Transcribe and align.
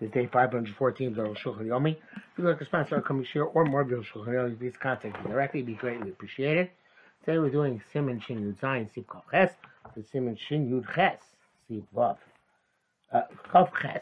This 0.00 0.10
day 0.12 0.26
514 0.32 1.08
of 1.18 1.36
Shulchan 1.36 1.66
Yomi. 1.66 1.90
If 1.90 2.22
you'd 2.38 2.46
like 2.46 2.58
to 2.58 2.64
sponsor 2.64 2.94
our 2.94 3.02
coming 3.02 3.22
share 3.22 3.44
or 3.44 3.66
more 3.66 3.82
of 3.82 3.88
Shulchan 3.88 4.28
Yomi, 4.28 4.58
please 4.58 4.72
contact 4.80 5.22
me 5.22 5.30
directly. 5.30 5.60
Be 5.60 5.74
greatly 5.74 6.08
appreciated. 6.08 6.70
Today 7.22 7.38
we're 7.38 7.50
doing 7.50 7.82
Simon 7.92 8.18
Shin 8.18 8.38
Yud 8.38 8.58
Zayin 8.60 8.88
Sif 8.94 9.06
Kaf 9.06 9.24
Ches. 9.30 9.52
The 9.94 10.02
Simon 10.10 10.38
Shin 10.48 10.70
Yud 10.70 10.94
Ches 10.94 11.20
Sif 11.68 11.82
Vav. 11.94 12.16
Uh, 13.12 13.20
Kaf 13.52 13.70
Ches. 13.78 14.00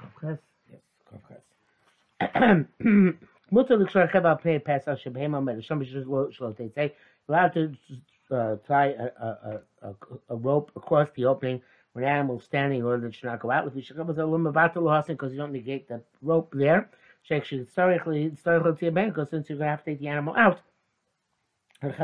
Kaf 0.00 0.10
Ches? 0.20 0.38
Yes, 0.70 0.80
Kaf 1.10 1.20
Ches. 1.28 3.16
Mutter 3.50 3.76
l'kshor 3.78 4.12
cheva 4.12 4.40
pnei 4.40 4.64
pesach 4.64 5.00
shebhem 5.00 5.32
omed. 5.32 5.66
Some 5.66 5.84
shlo 5.84 6.72
say 6.72 6.94
allowed 7.28 7.52
to 7.54 7.72
uh, 8.30 8.56
tie 8.68 8.94
a, 8.96 9.06
a, 9.20 9.60
a, 9.82 9.94
a 10.28 10.36
rope 10.36 10.70
across 10.76 11.08
the 11.16 11.24
opening 11.24 11.60
when 11.92 12.04
the 12.04 12.10
animal 12.10 12.40
standing 12.40 12.80
in 12.80 12.84
order 12.84 13.02
that 13.02 13.14
should 13.14 13.24
not 13.24 13.40
go 13.40 13.50
out. 13.50 13.66
If 13.66 13.76
you 13.76 13.82
should 13.82 13.96
come 13.96 14.06
with 14.06 14.18
a 14.18 14.24
because 15.14 15.32
you 15.32 15.38
don't 15.38 15.52
negate 15.52 15.88
the 15.88 16.02
rope 16.22 16.52
there. 16.56 16.90
Sheikh 17.22 17.44
should 17.44 17.60
historically 17.60 18.30
historically 18.30 18.72
because 19.10 19.30
since 19.30 19.48
you're 19.48 19.58
gonna 19.58 19.70
have 19.70 19.84
to 19.84 19.90
take 19.90 20.00
the 20.00 20.08
animal 20.08 20.34
out. 20.36 20.60
Of 21.82 21.96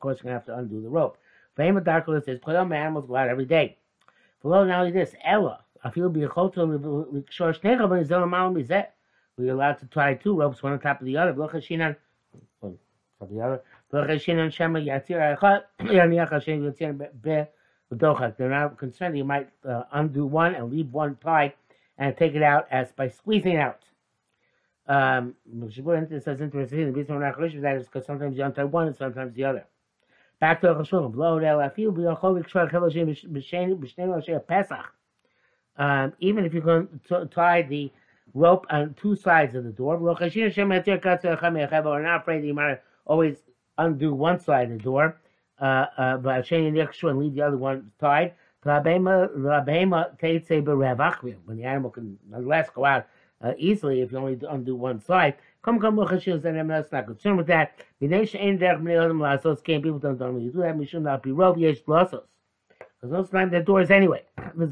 course, 0.00 0.18
you're 0.18 0.24
gonna 0.24 0.34
have 0.34 0.46
to 0.46 0.56
undo 0.56 0.82
the 0.82 0.88
rope. 0.88 1.18
Famous 1.56 1.84
darkness 1.84 2.24
says, 2.24 2.38
"Play 2.38 2.56
on 2.56 2.72
animals 2.72 3.06
go 3.06 3.16
out 3.16 3.28
every 3.28 3.44
day." 3.44 3.78
Below 4.42 4.68
only 4.70 4.90
this, 4.90 5.14
Ella, 5.24 5.64
I 5.84 5.90
feel 5.90 6.08
be 6.08 6.22
a. 6.22 6.28
We're 9.36 9.52
allowed 9.52 9.78
to 9.78 9.86
tie 9.86 10.14
two 10.14 10.38
ropes, 10.38 10.62
one 10.62 10.72
on 10.72 10.80
top 10.80 11.00
of 11.00 11.06
the 11.06 11.16
other. 11.16 11.32
One 11.32 11.48
on 13.20 13.28
the 13.30 13.40
other. 13.40 13.62
Be 17.90 17.96
they're 18.38 18.48
not 18.48 18.78
concerned 18.78 19.16
you 19.18 19.24
might 19.24 19.50
uh, 19.68 19.82
undo 19.92 20.24
one 20.24 20.54
and 20.54 20.70
leave 20.70 20.92
one 20.92 21.16
tied 21.16 21.54
and 21.98 22.16
take 22.16 22.34
it 22.34 22.42
out 22.42 22.66
as 22.70 22.92
by 22.92 23.08
squeezing 23.08 23.56
out. 23.56 23.80
Um, 24.86 25.34
it 25.46 26.24
says 26.24 26.40
interesting. 26.40 26.86
The 26.86 26.92
reason 26.92 27.16
we're 27.16 27.26
not 27.26 27.36
choshev 27.36 27.60
that 27.62 27.76
is 27.76 27.86
because 27.86 28.06
sometimes 28.06 28.36
you 28.36 28.44
untie 28.44 28.64
one 28.64 28.86
and 28.88 28.96
sometimes 28.96 29.34
the 29.34 29.44
other. 29.44 29.66
Back 30.40 30.60
to 30.62 30.68
Chashulim. 30.68 31.12
Blow 31.12 31.38
it 31.38 31.44
out. 31.44 31.74
Feel 31.76 31.92
be 31.92 32.04
a 32.04 32.14
cholik 32.16 32.48
shvar 32.48 32.70
chavashim 32.70 33.14
b'shnei 33.30 34.46
Pesach. 34.46 34.92
Um, 35.76 36.12
even 36.18 36.44
if 36.44 36.54
you're 36.54 36.62
going 36.62 36.88
to 37.08 37.26
tie 37.26 37.62
the 37.62 37.92
rope 38.34 38.66
on 38.70 38.94
two 38.94 39.14
sides 39.16 39.54
of 39.54 39.64
the 39.64 39.70
door, 39.70 39.98
we're 39.98 40.12
not 40.12 40.22
afraid 42.20 42.42
that 42.42 42.46
you 42.46 42.54
might 42.54 42.80
always 43.04 43.36
undo 43.78 44.14
one 44.14 44.40
side 44.40 44.70
of 44.70 44.78
the 44.78 44.84
door 44.84 45.19
uh, 45.60 45.86
uh, 45.98 46.16
and 46.18 47.18
leave 47.18 47.34
the 47.34 47.42
other 47.42 47.56
one 47.56 47.90
tied. 48.00 48.34
When 48.62 48.82
the 48.82 48.90
animal 51.64 51.90
can 51.90 52.18
nonetheless 52.28 52.68
go 52.70 52.84
out 52.84 53.06
uh, 53.42 53.52
easily 53.56 54.02
if 54.02 54.12
you 54.12 54.18
only 54.18 54.38
undo 54.48 54.76
one 54.76 55.00
side. 55.00 55.36
Come, 55.62 55.80
come, 55.80 55.98
and 55.98 56.58
I'm 56.58 56.66
not 56.66 56.90
concerned 56.90 57.38
with 57.38 57.46
that. 57.46 57.78
Because 57.98 59.62
people 59.62 59.98
don't 59.98 60.18
do 60.18 60.52
that. 60.56 60.76
We 60.76 60.86
should 60.86 61.02
not 61.02 61.22
be 61.22 61.30
rov 61.30 61.58
yesh 61.58 61.80
blasos. 61.82 62.24
Because 62.78 63.12
most 63.12 63.30
times 63.30 63.52
the 63.52 63.60
doors 63.60 63.90
anyway. 63.90 64.24
This 64.56 64.68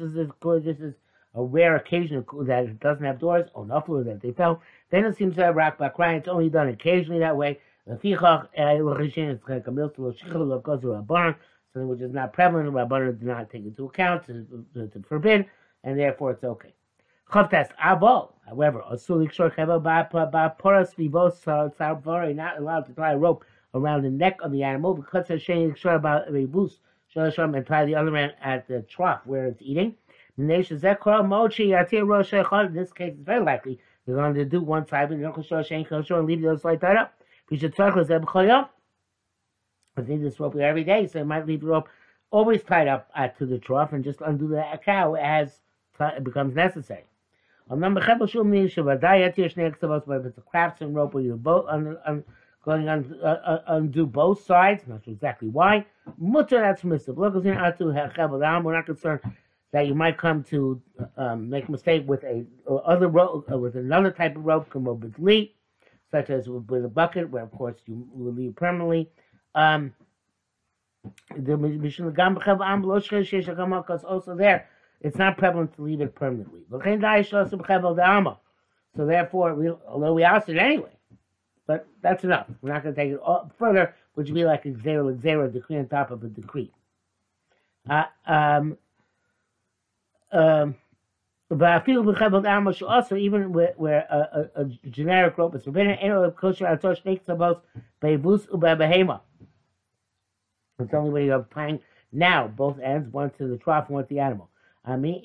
is 0.00 0.30
this 0.64 0.78
is 0.80 0.94
a 1.34 1.42
rare 1.42 1.76
occasion 1.76 2.24
that 2.44 2.64
it 2.64 2.80
doesn't 2.80 3.04
have 3.04 3.18
doors. 3.18 3.48
or 3.54 3.66
not 3.66 3.86
that 3.86 4.20
they 4.22 4.32
fell. 4.32 4.62
Then 4.90 5.04
it 5.04 5.16
seems 5.16 5.36
to 5.36 5.44
have 5.44 5.56
rock 5.56 5.78
back 5.78 5.94
crying. 5.94 6.18
It's 6.18 6.28
only 6.28 6.48
done 6.48 6.68
occasionally 6.68 7.20
that 7.20 7.36
way. 7.36 7.58
Lefichach 7.88 8.48
Elochishin 8.58 9.34
is 9.34 9.40
like 9.48 9.66
a 9.66 9.70
milk 9.70 9.96
goes 9.96 10.18
to 10.80 10.92
a 10.92 11.02
barn, 11.02 11.36
something 11.72 11.88
which 11.88 12.00
is 12.00 12.12
not 12.12 12.32
prevalent, 12.32 12.68
Rabbanan 12.70 13.18
did 13.18 13.28
not 13.28 13.48
take 13.48 13.64
into 13.64 13.84
account 13.86 14.26
to, 14.26 15.02
forbid, 15.08 15.46
and 15.84 15.98
therefore 15.98 16.32
it's 16.32 16.42
okay. 16.42 16.74
Chavtas 17.30 17.70
Avo, 17.76 18.32
however, 18.46 18.82
Asulik 18.92 19.32
Shor 19.32 19.50
Cheva 19.50 19.80
Poras 20.58 20.94
Vivos 20.96 21.40
Sarvari, 21.44 22.34
not 22.34 22.58
allowed 22.58 22.86
to 22.86 22.92
tie 22.92 23.12
a 23.12 23.18
rope 23.18 23.44
around 23.74 24.02
the 24.02 24.10
neck 24.10 24.40
of 24.42 24.50
the 24.52 24.64
animal 24.64 24.94
because 24.94 25.28
Hashem 25.28 25.74
Shor 25.74 25.94
about 25.94 26.32
Rebus, 26.32 26.80
Shor, 27.08 27.30
and 27.38 27.66
tie 27.66 27.84
the 27.84 27.94
other 27.94 28.16
end 28.16 28.34
at 28.42 28.66
the 28.66 28.82
trough 28.82 29.26
where 29.26 29.46
it's 29.46 29.62
eating. 29.62 29.94
In 30.38 30.48
this 30.48 30.68
case, 30.68 30.82
it's 30.82 30.82
very 33.20 33.40
likely 33.40 33.78
you're 34.06 34.16
going 34.16 34.34
to 34.34 34.44
do 34.44 34.60
one 34.60 34.86
side, 34.86 35.08
to 35.08 35.16
leave 35.16 36.40
the 36.42 36.50
other 36.50 36.58
side 36.58 36.80
tied 36.80 36.96
up. 36.96 37.12
I 39.96 40.02
think 40.02 40.22
this 40.22 40.38
rope 40.38 40.56
every 40.56 40.84
day, 40.84 41.06
so 41.06 41.20
you 41.20 41.24
might 41.24 41.46
leave 41.46 41.60
the 41.60 41.68
rope 41.68 41.88
always 42.30 42.62
tied 42.62 42.88
up 42.88 43.08
at, 43.14 43.38
to 43.38 43.46
the 43.46 43.58
trough 43.58 43.92
and 43.92 44.04
just 44.04 44.20
undo 44.20 44.48
the 44.48 44.64
cow 44.84 45.14
as 45.14 45.60
it 46.00 46.24
becomes 46.24 46.54
necessary. 46.54 47.04
If 47.70 47.82
it's 50.26 50.38
a 50.38 50.42
craftsman 50.42 50.94
rope 50.94 51.14
where 51.14 51.22
you're 51.22 51.36
both 51.36 51.66
un, 51.68 51.96
un, 52.06 52.24
going 52.64 52.88
on 52.88 53.16
uh, 53.22 53.26
uh, 53.26 53.62
undo 53.68 54.06
both 54.06 54.44
sides, 54.44 54.84
not 54.86 55.04
sure 55.04 55.14
exactly 55.14 55.48
why. 55.48 55.86
Mutter 56.18 56.60
that's 56.60 56.82
Chebel 56.82 58.38
We're 58.64 58.74
not 58.74 58.86
concerned 58.86 59.20
that 59.72 59.86
you 59.86 59.94
might 59.94 60.18
come 60.18 60.44
to 60.44 60.80
um, 61.16 61.48
make 61.50 61.68
a 61.68 61.70
mistake 61.72 62.04
with 62.06 62.22
a 62.24 62.44
other 62.84 63.08
rope, 63.08 63.50
uh, 63.50 63.58
with 63.58 63.76
another 63.76 64.10
type 64.10 64.36
of 64.36 64.44
rope, 64.44 64.70
come 64.70 64.86
over 64.88 65.08
such 66.16 66.30
as 66.30 66.48
with 66.48 66.84
a 66.84 66.88
bucket, 66.88 67.30
where 67.30 67.42
of 67.42 67.52
course 67.52 67.76
you 67.86 68.08
will 68.12 68.32
leave 68.32 68.56
permanently. 68.56 69.10
Um, 69.54 69.92
the 71.36 71.56
also 74.04 74.34
there 74.34 74.68
it's 75.00 75.16
not 75.16 75.36
prevalent 75.36 75.74
to 75.74 75.82
leave 75.82 76.00
it 76.00 76.14
permanently. 76.14 76.62
So 78.96 79.06
therefore, 79.06 79.54
we, 79.54 79.70
although 79.86 80.14
we 80.14 80.24
asked 80.24 80.48
it 80.48 80.56
anyway, 80.56 80.92
but 81.66 81.86
that's 82.00 82.24
enough. 82.24 82.46
We're 82.62 82.72
not 82.72 82.82
going 82.82 82.94
to 82.94 83.00
take 83.00 83.12
it 83.12 83.20
further, 83.58 83.94
which 84.14 84.28
would 84.28 84.34
be 84.34 84.44
like 84.44 84.64
a 84.64 84.74
zero, 84.80 85.16
zero 85.20 85.48
decree 85.48 85.78
on 85.78 85.88
top 85.88 86.10
of 86.10 86.24
a 86.24 86.28
decree. 86.28 86.72
Uh, 87.88 88.04
um, 88.26 88.78
um, 90.32 90.74
also 91.50 93.16
even 93.16 93.52
where, 93.52 93.74
where 93.76 94.06
a, 94.10 94.16
a, 94.16 94.62
a, 94.62 94.64
generic 94.90 95.38
rope 95.38 95.54
is 95.54 95.64
forbidden, 95.64 95.96
kosher 96.32 96.66
It's 100.78 100.92
only 100.92 101.10
when 101.10 101.24
you're 101.24 101.46
tying 101.54 101.80
now 102.12 102.48
both 102.48 102.78
ends, 102.80 103.12
one 103.12 103.30
to 103.30 103.46
the 103.46 103.56
trough 103.56 103.86
and 103.86 103.94
one 103.94 104.04
to 104.04 104.14
the 104.14 104.20
animal. 104.20 104.50
I 104.84 104.96
mean, 104.96 105.22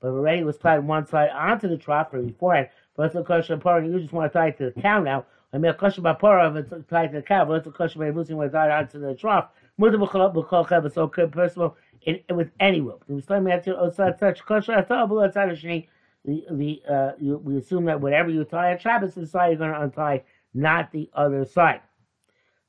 but 0.00 0.08
already 0.08 0.44
was 0.44 0.56
tied 0.58 0.78
one 0.84 1.06
side 1.06 1.30
onto 1.30 1.68
the 1.68 1.76
trough 1.76 2.12
or 2.12 2.22
beforehand. 2.22 2.68
But 2.96 3.06
it's 3.06 3.14
a 3.14 3.22
kosher 3.22 3.56
part, 3.56 3.84
you 3.84 3.98
just 4.00 4.12
want 4.12 4.32
to 4.32 4.38
tie 4.38 4.48
it 4.48 4.58
to 4.58 4.70
the 4.70 4.80
cow 4.80 5.00
now. 5.00 5.26
I 5.52 5.58
mean, 5.58 5.70
a 5.70 5.74
kosher 5.74 6.02
bapora 6.02 6.50
if 6.50 6.72
it's 6.72 6.88
tied 6.88 7.12
to 7.12 7.18
the 7.18 7.22
cow, 7.22 7.44
but 7.44 7.54
it's 7.54 7.66
a 7.66 7.70
kosher 7.70 7.98
bevus, 7.98 8.28
you 8.28 8.36
want 8.36 8.52
to 8.52 8.56
tie 8.56 8.66
it 8.66 8.72
onto 8.72 9.00
the 9.00 9.14
trough. 9.14 9.48
So, 9.80 11.08
first 11.08 11.56
of 11.56 11.62
all, 11.62 11.76
in, 12.08 12.20
with 12.34 12.50
any 12.58 12.80
rope. 12.80 13.04
Uh, 13.08 13.14
we 17.20 17.56
assume 17.56 17.84
that 17.84 18.00
whatever 18.00 18.30
you 18.30 18.44
tie 18.44 18.72
at 18.72 18.82
Shabbos 18.82 19.14
the 19.14 19.26
side, 19.26 19.48
you're 19.48 19.58
going 19.58 19.72
to 19.72 19.80
untie, 19.80 20.24
not 20.54 20.90
the 20.90 21.10
other 21.14 21.44
side. 21.44 21.80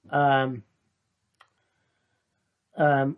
Um, 0.10 0.64
um, 2.78 3.18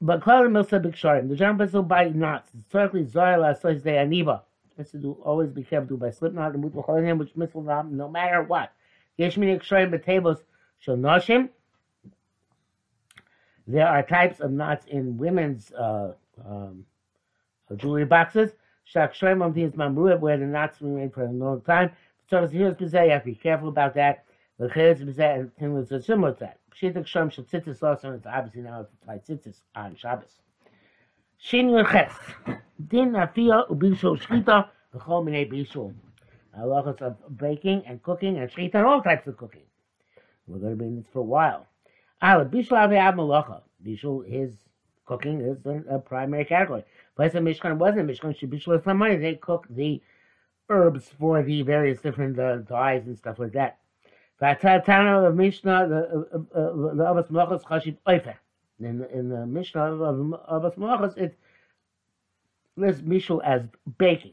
but 0.00 0.20
Klal 0.20 0.48
Milsa 0.48 0.84
Biksharim, 0.84 1.28
the 1.28 1.36
general 1.36 1.56
principle 1.56 1.82
by 1.82 2.08
knots, 2.08 2.50
historically 2.52 3.04
Zoyla 3.04 3.60
says 3.60 3.82
they 3.82 3.92
aniva. 3.92 4.42
Has 4.76 4.90
to 4.90 5.16
always 5.24 5.50
be 5.50 5.62
careful 5.62 5.90
to 5.90 5.96
by 5.96 6.10
slip 6.10 6.32
knot 6.32 6.52
and 6.52 6.62
mut 6.62 7.18
which 7.18 7.36
mitzvah 7.36 7.86
no 7.88 8.08
matter 8.08 8.42
what. 8.42 8.72
Yeshmini 9.20 9.60
Ksharim 9.60 9.94
Betavos 9.94 10.38
Shal 10.80 10.96
Noshim. 10.96 11.50
There 13.66 13.86
are 13.86 14.02
types 14.02 14.40
of 14.40 14.50
knots 14.50 14.86
in 14.86 15.16
women's 15.16 15.72
uh, 15.72 16.12
um, 16.44 16.84
jewelry 17.76 18.04
boxes. 18.04 18.50
Shak 18.84 19.14
Shreimam 19.14 19.56
is 19.56 19.72
Mamruah, 19.72 20.20
where 20.20 20.36
the 20.36 20.44
knots 20.44 20.82
remain 20.82 21.10
for 21.10 21.24
a 21.24 21.30
long 21.30 21.62
time. 21.62 21.90
So 22.28 22.46
here's 22.46 22.76
Bizay, 22.76 23.06
you 23.06 23.10
have 23.12 23.22
to 23.22 23.26
be 23.26 23.34
careful 23.34 23.68
about 23.68 23.94
that. 23.94 24.24
The 24.58 24.68
Chayes 24.68 25.02
Bizay 25.02 25.50
and 25.58 26.04
similar 26.04 26.32
to 26.32 26.40
that. 26.40 26.58
Pshitak 26.80 27.06
Shem 27.06 27.30
also, 27.82 28.12
it's 28.12 28.26
obviously 28.26 28.62
now 28.62 28.86
Tzitzis 29.08 29.60
on 29.74 29.96
Shabbos. 29.96 30.40
Shin 31.38 31.68
Yerches. 31.68 32.12
Din 32.88 33.12
Afia 33.12 33.68
Ubishul 33.70 34.20
Shchita, 34.20 34.68
the 34.92 34.98
Chomine 34.98 35.50
Bishul. 35.50 35.94
Halachas 36.58 37.00
of 37.02 37.16
baking 37.36 37.82
and 37.86 38.02
cooking 38.02 38.38
and 38.38 38.50
shchita 38.50 38.74
and 38.74 38.86
all 38.86 39.02
types 39.02 39.26
of 39.26 39.36
cooking. 39.36 39.64
We're 40.46 40.58
going 40.58 40.72
to 40.72 40.76
be 40.76 40.84
in 40.84 40.96
this 40.96 41.06
for 41.12 41.20
a 41.20 41.22
while. 41.22 41.66
Ala 42.22 42.44
Bishul 42.44 42.78
Aviyav 42.78 43.14
Malacha. 43.14 43.62
Bishul, 43.84 44.26
his 44.28 44.54
cooking 45.06 45.40
is 45.40 45.64
a, 45.66 45.82
a 45.88 45.98
primary 45.98 46.44
category. 46.44 46.84
But 47.16 47.32
the 47.32 47.40
Mishkan 47.40 47.76
wasn't 47.76 48.08
Mishkan, 48.08 48.36
should 48.38 48.50
Bishul 48.50 48.96
money. 48.96 49.16
They 49.16 49.34
cook 49.34 49.66
the 49.70 50.02
herbs 50.68 51.10
for 51.18 51.42
the 51.42 51.62
various 51.62 52.00
different 52.00 52.38
uh, 52.38 52.56
dyes 52.58 53.06
and 53.06 53.16
stuff 53.16 53.38
like 53.38 53.52
that. 53.52 53.78
Vatana 54.40 55.28
of 55.28 55.36
Mishnah, 55.36 55.88
the 55.88 56.46
Avas 56.56 57.30
Malachas 57.30 57.62
Chashiv 57.62 57.96
Oifeh. 58.06 58.34
in 58.80 58.98
the, 58.98 59.16
in 59.16 59.28
the 59.28 59.46
Mishnah 59.46 59.80
of, 59.80 60.00
of, 60.00 60.34
of 60.34 60.64
us 60.64 60.74
malachas, 60.74 61.16
it 61.16 61.38
lists 62.76 63.02
mishul 63.02 63.40
as 63.44 63.68
baking. 63.98 64.32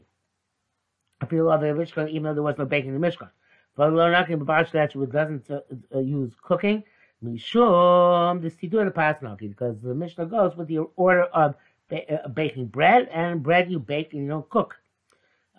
I 1.20 1.26
feel 1.26 1.50
of 1.50 1.60
the 1.60 1.66
Mishkan, 1.68 2.10
even 2.10 2.24
though 2.24 2.34
there 2.34 2.42
was 2.42 2.58
no 2.58 2.64
baking 2.64 2.94
in 2.94 3.00
the 3.00 3.06
Mishkan. 3.06 3.30
But 3.76 3.90
Lonakim 3.90 4.44
Bavash 4.44 5.12
doesn't 5.12 5.50
uh, 5.50 5.60
uh, 5.94 6.00
use 6.00 6.32
cooking. 6.42 6.82
Mishum, 7.24 8.42
this 8.42 8.54
Tidur 8.54 8.84
the 8.84 8.90
Pasnaki, 8.90 9.48
because 9.48 9.80
the 9.80 9.94
Mishnah 9.94 10.26
goes 10.26 10.56
with 10.56 10.68
the 10.68 10.78
order 10.96 11.24
of 11.24 11.54
ba- 11.88 12.24
uh, 12.24 12.28
baking 12.28 12.66
bread, 12.66 13.08
and 13.12 13.42
bread 13.42 13.70
you 13.70 13.78
bake 13.78 14.12
and 14.12 14.22
you 14.22 14.28
don't 14.28 14.48
cook. 14.48 14.78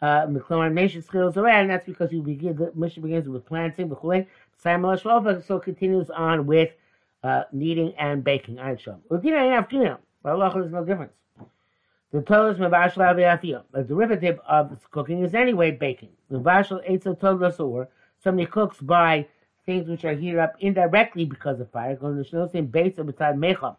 Uh, 0.01 0.25
nation 0.71 1.01
skills 1.01 1.38
around, 1.38 1.62
and 1.62 1.69
that's 1.69 1.86
because 1.86 2.12
you 2.12 2.21
begin 2.21 2.57
the 2.57 2.71
mission 2.75 3.01
begins 3.01 3.30
with 3.30 3.45
planting, 3.45 3.88
the 3.88 3.95
so 4.62 5.56
it 5.56 5.63
continues 5.63 6.10
on 6.10 6.45
with 6.45 6.71
uh, 7.24 7.44
kneading 7.54 7.94
and 7.98 8.24
baking. 8.24 8.60
I 8.60 8.75
show. 8.75 9.00
There's 9.10 9.24
no 9.24 10.86
difference. 10.86 11.13
The 12.12 12.21
tolas 12.21 12.57
mevashla 12.57 13.15
v'afiyah. 13.15 13.63
A 13.74 13.83
derivative 13.83 14.39
of 14.48 14.77
cooking 14.92 15.24
is 15.24 15.33
anyway 15.33 15.71
baking. 15.71 16.10
Mevashla 16.31 16.81
etzel 16.86 17.15
tolas 17.15 17.60
or 17.60 17.88
somebody 18.24 18.45
cooks 18.45 18.80
by 18.81 19.25
things 19.65 19.88
which 19.88 20.06
are 20.06 20.13
heated 20.13 20.39
up 20.39 20.56
indirectly 20.60 21.25
because 21.25 21.60
of 21.60 21.71
fire. 21.71 21.95
Because 21.95 22.15
there's 22.15 22.33
no 22.33 22.48
same 22.48 22.68
base 22.68 22.98
of 22.98 23.07
beside 23.07 23.36
mecha. 23.36 23.75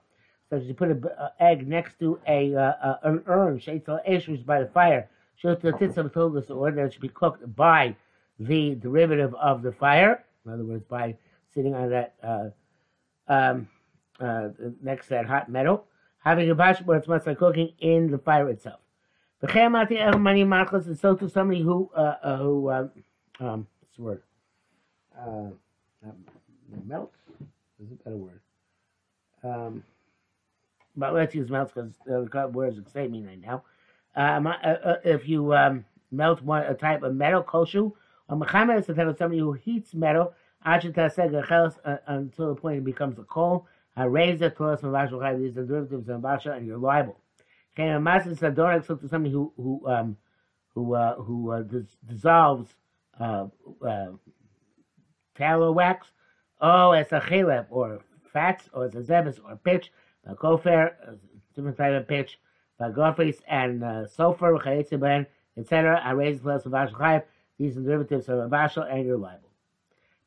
So 0.50 0.56
you 0.56 0.74
put 0.74 0.90
an 0.90 1.04
egg 1.40 1.66
next 1.66 1.98
to 2.00 2.18
a 2.28 2.54
uh, 2.54 2.96
an 3.02 3.22
urn, 3.26 3.58
sheitzel 3.58 4.00
esh, 4.04 4.28
which 4.28 4.44
by 4.44 4.60
the 4.60 4.68
fire. 4.68 5.08
Shows 5.36 5.58
the 5.60 5.72
titzam 5.72 6.12
tolas 6.12 6.50
or 6.50 6.70
that 6.70 6.92
should 6.92 7.02
be 7.02 7.08
cooked 7.08 7.54
by 7.56 7.96
the 8.38 8.74
derivative 8.76 9.34
of 9.34 9.62
the 9.62 9.72
fire. 9.72 10.24
In 10.46 10.52
other 10.52 10.64
words, 10.64 10.84
by 10.88 11.16
sitting 11.52 11.74
on 11.74 11.90
that 11.90 12.14
uh, 12.22 12.48
um, 13.26 13.68
uh, 14.20 14.48
next 14.82 15.06
to 15.06 15.10
that 15.14 15.26
hot 15.26 15.48
metal 15.48 15.86
having 16.24 16.50
a 16.50 16.54
bash 16.54 16.80
where 16.82 16.96
it's 16.98 17.06
much 17.06 17.26
like 17.26 17.38
cooking 17.38 17.72
in 17.78 18.10
the 18.10 18.18
fire 18.18 18.48
itself. 18.48 18.80
And 19.42 20.98
so 20.98 21.14
to 21.14 21.28
somebody 21.28 21.60
who, 21.60 21.90
uh, 21.94 22.16
uh, 22.22 22.36
who, 22.38 22.70
um, 22.70 22.90
um, 23.40 23.66
what's 23.80 23.96
the 23.96 24.02
word? 24.02 24.22
Uh, 26.06 26.12
melts? 26.86 27.16
Is 27.82 27.90
a 27.90 27.94
better 28.04 28.16
word? 28.16 28.40
Um, 29.42 29.82
but 30.96 31.14
let's 31.14 31.34
use 31.34 31.50
melts 31.50 31.72
because 31.72 31.92
the 32.06 32.48
words 32.52 32.78
escape 32.78 33.10
me 33.10 33.24
right 33.24 33.40
now. 33.40 33.62
Um, 34.16 34.46
uh, 34.46 34.50
uh, 34.50 34.96
if 35.04 35.28
you 35.28 35.54
um, 35.54 35.84
melt 36.10 36.42
one 36.42 36.62
a 36.62 36.74
type 36.74 37.02
of 37.02 37.14
metal, 37.14 37.42
koshu, 37.42 37.92
or 38.28 38.36
mechamed 38.36 38.78
is 38.78 38.86
the 38.86 38.94
type 38.94 39.08
of 39.08 39.18
somebody 39.18 39.40
who 39.40 39.52
heats 39.52 39.94
metal 39.94 40.34
uh, 40.64 40.78
until 42.06 42.54
the 42.54 42.60
point 42.60 42.78
it 42.78 42.84
becomes 42.84 43.18
a 43.18 43.24
coal. 43.24 43.66
I 43.96 44.04
raise 44.04 44.40
the 44.40 44.50
Torah 44.50 44.76
from 44.76 44.90
Vashal 44.90 45.20
Chai, 45.20 45.34
these 45.34 45.56
are 45.56 45.62
the 45.62 45.66
derivatives 45.66 46.08
of 46.08 46.22
Basha, 46.22 46.52
and 46.52 46.66
you're 46.66 46.78
liable. 46.78 47.18
Okay, 47.76 47.88
a 47.88 48.00
master 48.00 48.30
Sadorak 48.30 48.86
so 48.86 48.96
to 48.96 49.08
somebody 49.08 49.32
who 49.32 49.52
who 49.56 49.82
um 49.86 50.16
who 50.74 50.94
uh, 50.94 51.14
who 51.16 51.50
uh, 51.50 51.62
dis- 51.62 51.96
dissolves 52.08 52.74
uh, 53.20 53.46
uh, 53.84 54.06
tallow 55.34 55.72
wax. 55.72 56.06
Oh, 56.60 56.92
as 56.92 57.12
a 57.12 57.20
chaleb 57.20 57.66
or 57.70 58.00
fats, 58.32 58.68
or 58.72 58.86
as 58.86 58.94
a 58.94 59.02
zevis 59.02 59.38
or 59.44 59.56
pitch, 59.56 59.92
a 60.26 60.34
kofer, 60.34 60.92
different 61.54 61.76
type 61.76 61.92
of 61.92 62.08
pitch, 62.08 62.38
gofris 62.80 63.40
and 63.48 63.82
uh, 63.84 64.06
sulfur, 64.06 64.56
etc. 65.56 66.00
I 66.02 66.10
raise 66.12 66.38
the 66.38 66.42
plus 66.42 66.66
of 66.66 66.72
Vashal 66.72 67.22
These 67.58 67.76
are 67.76 67.80
derivatives 67.80 68.28
of 68.28 68.50
Vashal, 68.50 68.90
and 68.90 69.06
you're 69.06 69.18
liable. 69.18 69.50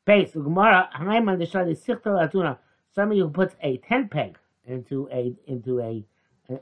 Base, 0.04 0.32
the 0.32 0.40
Gemara, 0.40 0.88
Haim 0.92 1.28
on 1.28 1.38
the 1.38 1.46
Shadi 1.46 1.76
Sichtel 1.76 2.26
Atuna 2.26 2.58
somebody 2.98 3.20
who 3.20 3.28
puts 3.28 3.54
a 3.62 3.76
tent 3.78 4.10
peg 4.10 4.36
into 4.66 5.08
a 5.12 5.32
into 5.46 5.80
a 5.80 6.04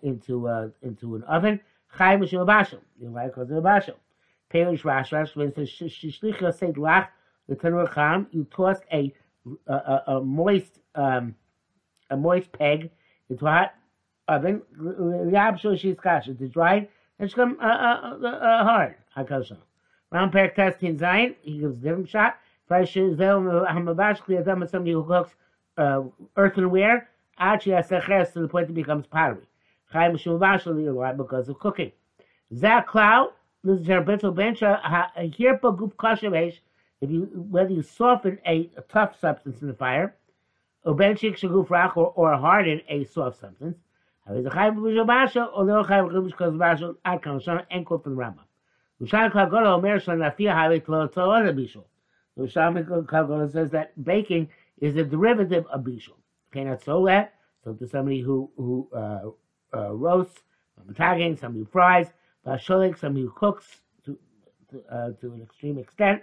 into 0.02 0.48
uh, 0.48 0.68
into 0.82 1.16
an 1.16 1.22
oven, 1.24 1.60
chay 1.96 2.16
mishum 2.16 2.46
bashel. 2.46 2.80
You 3.00 3.08
know, 3.08 3.26
because 3.26 3.50
of 3.50 3.64
bashel. 3.64 3.94
Perish 4.50 4.84
Rash 4.84 5.12
Rash 5.12 5.34
when 5.34 5.48
it 5.48 5.54
says 5.54 5.70
shishlicha 5.70 6.56
said 6.56 6.74
lach 6.74 7.08
the 7.48 7.56
tanur 7.56 7.92
cham. 7.94 8.26
You 8.30 8.44
toss 8.44 8.78
a 8.92 9.12
a, 9.66 9.72
a, 9.72 10.02
a 10.08 10.20
moist 10.20 10.80
um, 10.94 11.34
a 12.10 12.16
moist 12.16 12.52
peg 12.52 12.90
into 13.28 13.46
a 13.46 13.50
hot 13.50 13.74
oven. 14.28 14.62
It's 14.78 16.52
dry 16.52 16.88
and 17.18 17.26
it's 17.26 17.34
come 17.34 17.56
uh, 17.60 17.64
uh, 17.64 18.18
uh, 18.22 18.26
uh, 18.26 18.64
hard. 18.64 18.94
Hakosha. 19.16 19.58
Round 20.10 20.32
pair 20.32 20.50
test 20.50 20.82
in 20.82 20.98
Zion. 20.98 21.34
He 21.42 21.58
gives 21.58 21.78
a 21.78 21.80
different 21.80 22.08
shot. 22.08 22.36
Fresh 22.68 22.96
is 22.96 23.18
somebody 23.18 24.92
who 24.92 25.04
cooks 25.04 25.34
uh, 25.78 26.02
earthenware, 26.36 27.08
actually 27.38 27.74
has 27.74 27.88
to 28.32 28.40
the 28.40 28.48
point 28.48 28.68
it 28.68 28.74
becomes 28.74 29.06
pottery. 29.06 29.46
Chaim 29.92 30.16
because 31.16 31.48
of 31.48 31.58
cooking. 31.58 31.92
Zak 32.54 32.86
cloud, 32.88 33.28
this 33.62 33.80
is 33.80 33.86
Herbeto 33.86 34.34
Bencha, 34.34 34.80
Hirpa 35.16 35.76
Guf 35.76 35.94
Kashavesh, 35.94 36.58
if 37.00 37.10
you 37.10 37.28
whether 37.50 37.70
you 37.70 37.82
soften 37.82 38.38
a, 38.46 38.70
a, 38.76 38.82
tough 38.82 39.18
substance 39.20 39.60
in 39.60 39.68
the 39.68 39.74
fire, 39.74 40.16
or 40.84 40.94
benchik 40.94 41.38
shaguf 41.38 41.68
rach 41.68 41.96
or, 41.96 42.12
or 42.16 42.34
harden 42.36 42.80
a 42.88 43.04
soft 43.04 43.40
substance. 43.40 43.76
How 44.26 44.34
is 44.34 44.46
a 44.46 44.50
chayv 44.50 44.76
b'shabasha 44.76 45.52
the 48.04 48.10
Rambam. 48.10 48.44
Ushan 49.00 49.32
Kagolo 53.06 53.52
says 53.52 53.70
that 53.70 54.04
baking 54.04 54.48
is 54.78 54.96
a 54.96 55.04
derivative 55.04 55.66
of 55.66 55.82
bishul. 55.82 56.16
Okay, 56.50 56.64
not 56.64 56.82
so 56.82 57.04
that. 57.06 57.34
So 57.64 57.72
to 57.74 57.86
somebody 57.88 58.20
who 58.20 58.50
who 58.56 58.88
uh, 58.94 59.30
uh, 59.76 59.92
roasts, 59.92 60.42
somebody 60.76 61.58
who 61.58 61.64
fries, 61.66 62.12
somebody 62.44 63.22
who 63.22 63.32
cooks 63.34 63.66
to 64.04 64.18
to, 64.70 64.82
uh, 64.90 65.10
to 65.20 65.32
an 65.32 65.42
extreme 65.42 65.78
extent. 65.78 66.22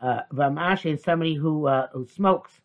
Uh, 0.00 0.20
Vamash 0.32 0.92
is 0.92 1.02
somebody 1.02 1.34
who 1.34 1.66
uh, 1.66 1.88
who 1.92 2.06
smokes, 2.06 2.60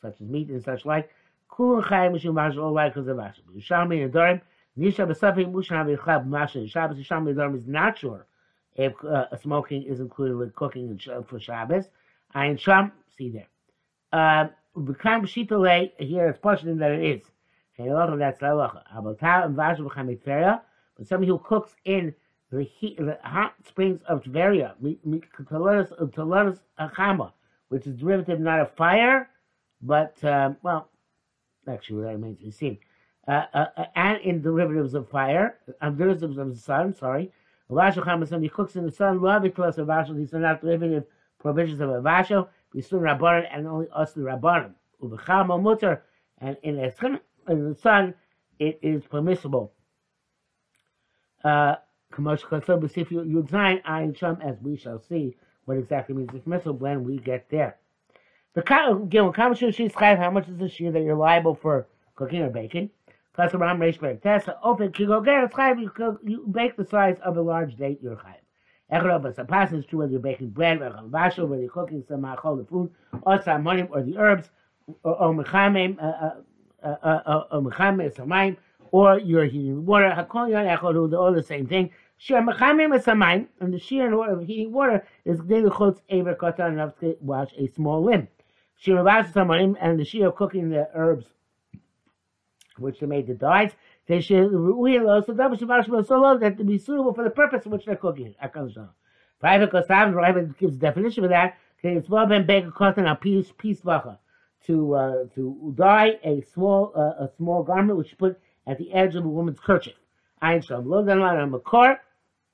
such 0.00 0.20
as 0.20 0.28
meat 0.28 0.48
and 0.48 0.62
such 0.62 0.84
like. 0.84 1.10
Kul 1.48 1.82
chayim 1.82 2.12
mishum 2.12 2.34
mash 2.34 2.56
all 2.56 2.72
like 2.72 2.94
because 2.94 3.08
of 3.08 3.16
Rashi. 3.16 3.40
Yishami 3.56 4.04
and 4.04 4.12
Dorim. 4.12 4.40
Nisha 4.78 5.06
b'safim 5.06 5.52
mushan 5.52 5.96
v'chab 5.96 6.26
masha. 6.26 6.66
Shabbos 6.66 6.96
Yishami 6.96 7.34
Dorim 7.34 7.56
is 7.56 7.66
not 7.66 7.98
sure 7.98 8.26
if 8.76 8.92
uh, 9.04 9.26
smoking 9.42 9.82
is 9.82 10.00
included 10.00 10.36
with 10.36 10.54
cooking 10.54 10.98
for 11.26 11.40
Shabbos. 11.40 11.90
Ayin 12.34 12.58
Sham, 12.58 12.92
see 13.16 13.30
there. 13.30 13.48
Uh, 14.12 14.48
B'kam 14.76 15.22
Shitale, 15.22 15.90
here 15.98 16.28
it's 16.28 16.38
possible 16.38 16.76
that 16.76 16.92
it 16.92 17.04
is. 17.04 17.22
Halacha, 17.78 18.18
that's 18.18 18.40
halacha. 18.40 18.82
Abaltar 18.94 19.46
and 19.46 20.60
but 21.00 21.06
somebody 21.06 21.28
who 21.28 21.38
cooks 21.38 21.74
in 21.84 22.14
the 22.50 22.62
heat, 22.62 22.96
the 22.98 23.18
hot 23.22 23.54
springs 23.66 24.00
of 24.08 24.22
Tveria, 24.22 24.74
Talonis 24.82 26.58
Achama, 26.78 27.32
which 27.68 27.86
is 27.86 27.96
derivative 27.96 28.40
not 28.40 28.60
of 28.60 28.70
fire, 28.72 29.28
but, 29.82 30.22
um, 30.24 30.56
well, 30.62 30.88
actually 31.68 32.02
that 32.02 32.08
remains 32.12 32.38
to 32.38 32.44
be 32.46 32.50
seen. 32.50 32.78
Uh, 33.28 33.44
uh, 33.54 33.66
uh, 33.76 33.84
and 33.94 34.20
in 34.22 34.42
derivatives 34.42 34.94
of 34.94 35.08
fire, 35.08 35.58
uh, 35.80 35.90
derivatives 35.90 36.38
of 36.38 36.48
the 36.48 36.56
sun, 36.56 36.92
sorry. 36.94 37.30
Vashu 37.70 38.02
Chama, 38.02 38.26
somebody 38.26 38.48
cooks 38.48 38.74
in 38.74 38.84
the 38.84 38.90
sun, 38.90 39.20
love 39.20 39.44
us 39.44 39.78
of 39.78 39.86
Vashu, 39.86 40.16
these 40.16 40.34
are 40.34 40.40
not 40.40 40.60
derivative 40.60 41.04
provisions 41.38 41.80
of 41.80 41.90
a 41.90 42.00
Vashu. 42.00 42.48
Bisun 42.74 43.00
Rabbanan 43.00 43.48
and 43.52 43.66
only 43.66 43.88
us 43.92 44.12
the 44.12 44.20
Rabbanan. 44.22 44.74
Ubechama 45.02 45.60
mutter, 45.60 46.02
and 46.38 46.56
in 46.62 46.76
the 46.76 47.76
sun, 47.80 48.14
it 48.58 48.78
is 48.82 49.04
permissible. 49.06 49.72
Uh, 51.42 51.76
as 54.42 54.56
we 54.62 54.76
shall 54.76 55.02
see 55.08 55.36
what 55.64 55.76
exactly 55.76 56.14
means 56.14 56.30
permissible 56.44 56.74
when 56.74 57.04
we 57.04 57.18
get 57.18 57.48
there. 57.50 57.76
The 58.54 58.62
again, 59.02 59.32
how 59.32 59.48
much 59.48 59.62
is 59.62 60.58
the 60.58 60.68
shear 60.68 60.90
that 60.92 61.02
you're 61.02 61.14
liable 61.16 61.54
for 61.54 61.86
cooking 62.16 62.42
or 62.42 62.50
baking? 62.50 62.90
Plus, 63.32 63.54
around 63.54 63.78
Reish 63.78 64.22
Tessa, 64.22 64.58
open, 64.62 64.92
you 64.98 65.06
go 65.06 65.20
get 65.20 65.54
you 66.24 66.46
bake 66.50 66.76
the 66.76 66.84
size 66.84 67.16
of 67.24 67.36
a 67.36 67.40
large 67.40 67.76
date, 67.76 68.00
you're 68.02 68.16
chayiv. 68.16 68.34
Echra, 68.92 69.22
but 69.22 69.36
Sapas 69.36 69.72
is 69.72 69.86
true 69.86 70.00
whether 70.00 70.10
you're 70.10 70.20
baking 70.20 70.50
bread, 70.50 70.82
or 70.82 70.90
chalvashel, 70.90 71.46
whether 71.46 71.62
you're 71.62 71.70
cooking 71.70 72.02
some 72.08 72.22
machol, 72.22 72.58
the 72.58 72.64
food, 72.64 72.90
or 73.22 73.38
salmonim, 73.38 73.88
or 73.92 74.02
the 74.02 74.18
herbs, 74.18 74.50
or 75.04 75.22
uh, 75.22 75.22
uh, 75.22 75.32
uh, 75.32 75.32
mechamim, 75.32 75.86
or 76.82 77.62
mechamim, 77.62 78.16
samayim, 78.16 78.56
or 78.92 79.18
you're 79.18 79.44
heating 79.44 79.86
water. 79.86 80.10
Hakol 80.10 80.50
echol, 80.50 81.10
they're 81.10 81.18
all 81.18 81.32
the 81.32 81.42
same 81.42 81.66
thing. 81.66 81.90
Shir 82.18 82.42
mechamim 82.42 82.94
is 82.96 83.06
and 83.08 83.72
the 83.72 83.78
shear 83.78 84.12
of 84.20 84.46
heating 84.46 84.72
water 84.72 85.06
is 85.24 85.40
daily 85.40 85.70
chutz 85.70 86.00
aver 86.08 86.34
katan 86.34 86.72
enough 86.72 86.98
to 87.00 87.16
wash 87.20 87.50
a 87.56 87.66
small 87.68 88.04
limb. 88.04 88.28
Shir 88.76 88.96
mabas 88.96 89.76
and 89.80 89.98
the 89.98 90.04
shear 90.04 90.28
of 90.28 90.36
cooking 90.36 90.70
the 90.70 90.88
herbs, 90.94 91.26
which 92.78 93.00
they 93.00 93.06
made 93.06 93.26
the 93.26 93.34
dyes, 93.34 93.72
they 94.06 94.20
should 94.20 94.50
realize 94.52 95.26
so 95.26 95.32
that 95.32 95.50
was 95.50 96.08
so 96.08 96.20
low 96.20 96.36
that 96.38 96.58
to 96.58 96.64
be 96.64 96.78
suitable 96.78 97.14
for 97.14 97.24
the 97.24 97.30
purpose 97.30 97.64
in 97.64 97.72
which 97.72 97.86
they're 97.86 97.96
cooking. 97.96 98.34
Private 99.40 99.70
Kosav, 99.70 100.10
the 100.10 100.16
Rebbe 100.16 100.54
gives 100.58 100.76
definition 100.76 101.24
for 101.24 101.28
that. 101.28 101.56
It's 101.82 102.08
well 102.08 102.26
been 102.26 102.44
baked 102.44 102.74
cotton 102.74 103.06
a 103.06 103.16
piece 103.16 103.52
piece 103.56 103.80
vacha. 103.80 104.18
to 104.66 104.94
uh, 104.94 105.24
to 105.34 105.74
dye 105.76 106.18
a 106.24 106.42
small 106.52 106.92
uh, 106.94 107.24
a 107.24 107.30
small 107.36 107.62
garment 107.62 107.96
which 107.98 108.10
you 108.10 108.16
put 108.16 108.38
at 108.70 108.78
the 108.78 108.92
edge 108.92 109.16
of 109.16 109.24
a 109.24 109.28
woman's 109.28 109.58
kerchief. 109.58 109.94
I 110.40 110.54
Ein 110.54 110.62
Shom. 110.62 110.86
Lo 110.86 111.04
Dan 111.04 111.20
on 111.20 111.50
Makor. 111.50 111.98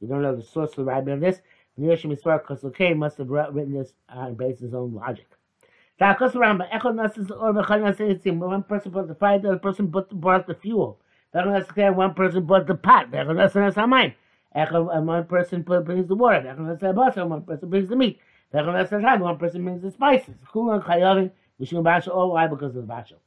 You 0.01 0.09
don't 0.09 0.23
know 0.23 0.35
the 0.35 0.43
source 0.43 0.71
of 0.71 0.77
the 0.77 0.85
rabbi 0.85 1.13
on 1.13 1.21
this. 1.21 1.43
Nirshim 1.79 2.11
Yisrael 2.17 2.43
Kosokei 2.43 2.97
must 2.97 3.19
have 3.19 3.29
written 3.29 3.75
this 3.75 3.93
uh, 4.09 4.21
on 4.21 4.35
based 4.35 4.61
his 4.61 4.73
own 4.73 4.95
logic. 4.95 5.27
One 5.99 6.17
person 6.17 6.41
put 8.93 9.09
the 9.09 9.17
fire, 9.19 9.39
the 9.39 9.49
other 9.49 9.59
person 9.59 9.87
brought 9.87 10.47
the 10.47 10.55
fuel. 10.55 10.99
One 11.33 12.15
person 12.15 12.47
brought 12.47 12.67
the 12.67 12.75
pot. 12.75 13.15
Uh, 13.15 13.25
one 15.01 15.27
person 15.27 15.63
brings 15.63 16.09
the 16.09 16.15
water. 16.15 16.55
One 17.27 17.43
person 17.43 17.69
brings 17.69 17.89
the 17.91 17.97
meat. 17.97 18.21
One 18.51 19.39
person 19.39 19.65
brings 19.65 19.83
the 19.83 19.91
spices. 19.91 20.35
Lie 20.55 22.47
because 22.47 22.77
of 22.77 22.87
the 22.87 22.95
bashal. 22.95 23.19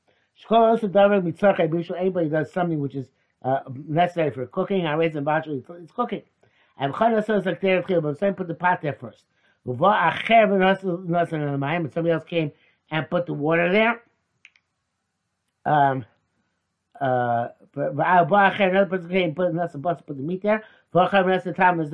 Anybody 0.48 2.30
does 2.30 2.52
something 2.52 2.80
which 2.80 2.96
is 2.96 3.08
uh, 3.44 3.60
necessary 3.88 4.32
for 4.32 4.46
cooking. 4.48 4.86
I 4.86 4.94
raise 4.94 5.14
the 5.14 5.22
bashal. 5.22 5.64
It's 5.82 5.92
cooking. 5.92 6.24
But 6.78 6.96
some 8.20 8.36
put 8.36 8.48
the 8.48 8.56
pot 8.56 8.82
there 8.82 8.94
first. 8.94 9.26
And 9.66 9.76
somebody 11.94 12.12
else 12.12 12.24
came 12.24 12.52
and 12.92 13.10
put 13.10 13.26
the 13.26 13.34
water 13.34 13.72
there. 13.72 14.02
Um, 15.66 16.06
uh, 17.00 17.50
another 17.76 18.86
person 18.86 19.10
came 19.10 19.26
and 19.26 19.36
put 19.36 19.50
another 19.50 19.78
person 19.78 20.04
put 20.08 20.18
the 20.18 20.24
meat 20.24 20.42
there. 20.42 20.64
Another 20.94 21.30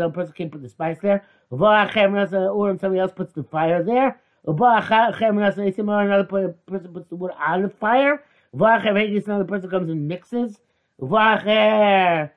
person 0.10 0.34
came 0.34 0.46
and 0.46 0.52
put 0.52 0.62
the 0.62 0.70
spice 0.70 1.00
there. 1.02 1.24
Or 1.50 2.78
somebody 2.80 3.00
else 3.00 3.12
puts 3.12 3.34
the 3.34 3.44
fire 3.44 3.84
there. 3.84 4.22
Another 4.48 6.24
person 6.24 6.94
puts 6.94 7.10
the 7.10 7.16
wood 7.16 7.32
on 7.40 7.64
the 7.64 7.70
fire. 7.70 8.24
Another 8.58 9.46
person 9.46 9.70
comes 9.70 9.90
and 9.90 10.08
mixes. 10.08 10.60
Vacher. 11.02 12.32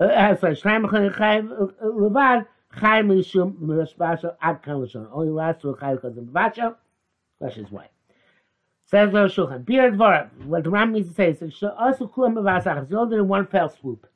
Uh, 0.00 0.04
uh, 0.04 0.36
sorry, 0.36 0.56
Levad, 0.56 2.46
Chai 2.78 3.02
Mishum 3.02 3.58
Mishpasha 3.58 4.36
Ad 4.40 4.62
Kalashon. 4.62 5.08
Only 5.12 5.30
lasts 5.30 5.62
to 5.62 5.70
a 5.70 5.78
Chai 5.78 5.94
because 5.94 6.16
of 6.16 6.24
Vacha. 6.24 6.76
Questions 7.38 7.70
why. 7.70 7.88
Says 8.86 9.12
the 9.12 9.26
Shulchan. 9.26 9.64
Beard 9.64 9.94
Dvar. 9.94 10.30
What 10.46 10.64
the 10.64 10.70
Ram 10.70 10.92
means 10.92 11.08
to 11.08 11.14
say 11.14 11.30
is 11.30 11.62
also 11.78 12.06
Kulam 12.06 12.34
Bavasach. 12.34 12.84
It's 12.84 12.92
all 12.92 13.12
in 13.12 13.28
one 13.28 13.46
fell 13.46 13.68
swoop. 13.68 14.06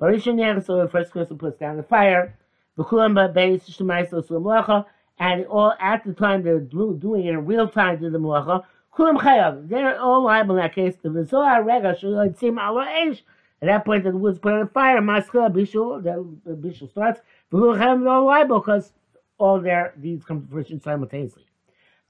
Barishan 0.00 0.38
Yer, 0.38 0.60
so 0.60 0.80
the 0.80 0.88
first 0.88 1.10
person 1.12 1.36
puts 1.36 1.58
down 1.58 1.76
the 1.76 1.82
fire. 1.82 2.38
V'kulam 2.78 3.14
Ba'beis 3.14 3.68
Shemai 3.68 4.08
So 4.08 4.22
Sulam 4.22 4.44
Lacha. 4.44 4.86
And 5.18 5.46
all 5.46 5.74
at 5.80 6.04
the 6.04 6.12
time 6.12 6.42
they're 6.42 6.58
doing 6.58 7.26
it 7.26 7.30
in 7.30 7.46
real 7.46 7.68
time 7.68 8.00
to 8.00 8.10
the 8.10 8.18
Malacha. 8.18 8.64
Kulam 8.96 9.18
Chayav. 9.18 9.68
They're 9.68 10.00
all 10.00 10.22
liable 10.22 10.56
in 10.56 10.62
that 10.62 10.74
case. 10.74 10.94
The 11.02 11.08
Vizohar 11.08 11.64
Rega 11.64 11.98
should 11.98 12.38
seem 12.38 12.58
Allah 12.58 12.86
Eish. 12.86 13.22
At 13.60 13.66
that 13.66 13.84
point, 13.84 14.04
the 14.04 14.10
wood's 14.10 14.38
put 14.38 14.52
on 14.52 14.60
the 14.60 14.66
fire. 14.66 15.00
Maskela 15.00 15.52
Bishul, 15.52 16.02
the 16.02 16.52
Bishul 16.52 16.90
starts. 16.90 17.20
V'luchem 17.52 18.02
no 18.02 18.24
liable 18.24 18.60
because 18.60 18.92
all 19.38 19.60
their 19.60 19.94
deeds 20.00 20.24
come 20.24 20.42
to 20.42 20.48
fruition 20.48 20.80
simultaneously. 20.80 21.44